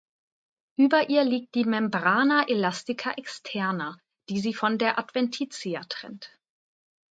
Über 0.77 1.09
ihr 1.09 1.23
liegt 1.23 1.53
die 1.53 1.63
"Membrana 1.63 2.47
elastica 2.47 3.11
externa", 3.17 3.99
die 4.29 4.39
sie 4.39 4.55
von 4.55 4.79
der 4.79 4.97
Adventitia 4.97 5.81
trennt. 5.89 6.39